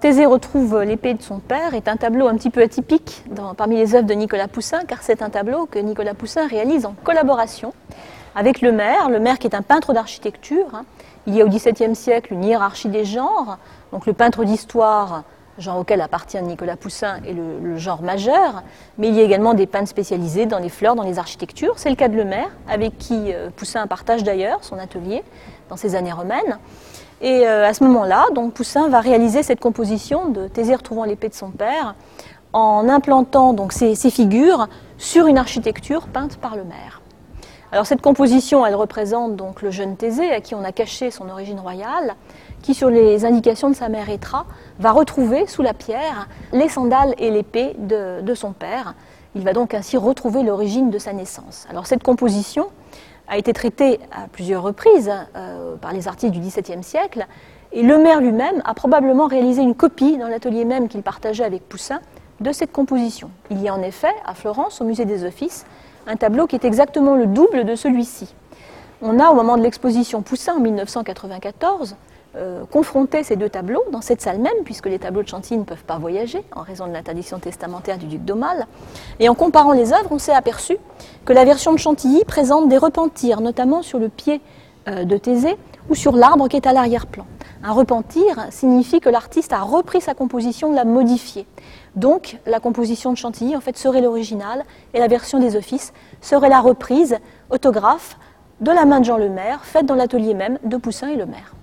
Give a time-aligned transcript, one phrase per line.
[0.00, 3.24] Thésée retrouve l'épée de son père est un tableau un petit peu atypique
[3.56, 6.94] parmi les œuvres de Nicolas Poussin, car c'est un tableau que Nicolas Poussin réalise en
[7.02, 7.74] collaboration
[8.36, 10.72] avec le maire, le maire qui est un peintre d'architecture.
[10.72, 10.84] Hein.
[11.26, 13.58] Il y a au XVIIe siècle une hiérarchie des genres,
[13.90, 15.24] donc le peintre d'histoire,
[15.58, 18.62] genre auquel appartient Nicolas Poussin, est le, genre majeur,
[18.96, 21.74] mais il y a également des peintres spécialisés dans les fleurs, dans les architectures.
[21.76, 25.22] C'est le cas de le maire, avec qui euh, Poussin partage d'ailleurs son atelier
[25.68, 26.58] dans ces années romaines.
[27.20, 31.28] Et euh, à ce moment-là, donc Poussin va réaliser cette composition de Thésée retrouvant l'épée
[31.28, 31.94] de son père
[32.52, 37.02] en implantant donc figures sur une architecture peinte par le maire.
[37.70, 41.28] Alors cette composition, elle représente donc le jeune Thésée à qui on a caché son
[41.28, 42.14] origine royale,
[42.62, 44.46] qui sur les indications de sa mère Étra
[44.78, 48.94] va retrouver sous la pierre les sandales et l'épée de, de son père.
[49.34, 51.66] Il va donc ainsi retrouver l'origine de sa naissance.
[51.70, 52.68] Alors cette composition,
[53.28, 57.26] a été traité à plusieurs reprises euh, par les artistes du XVIIe siècle,
[57.72, 61.68] et le maire lui-même a probablement réalisé une copie dans l'atelier même qu'il partageait avec
[61.68, 62.00] Poussin
[62.40, 63.30] de cette composition.
[63.50, 65.66] Il y a en effet, à Florence, au musée des Offices,
[66.06, 68.34] un tableau qui est exactement le double de celui-ci.
[69.02, 71.96] On a, au moment de l'exposition Poussin en 1994,
[72.36, 75.64] euh, confronter ces deux tableaux dans cette salle même, puisque les tableaux de Chantilly ne
[75.64, 78.66] peuvent pas voyager en raison de l'interdiction testamentaire du duc d'Aumale.
[79.18, 80.76] Et en comparant les œuvres, on s'est aperçu
[81.24, 84.40] que la version de Chantilly présente des repentirs, notamment sur le pied
[84.88, 85.56] euh, de Thésée
[85.88, 87.24] ou sur l'arbre qui est à l'arrière-plan.
[87.62, 91.46] Un repentir signifie que l'artiste a repris sa composition, l'a modifiée.
[91.96, 94.64] Donc la composition de Chantilly en fait serait l'original
[94.94, 97.18] et la version des offices serait la reprise
[97.50, 98.16] autographe
[98.60, 101.54] de la main de Jean Lemaire, faite dans l'atelier même de Poussin et Lemaire.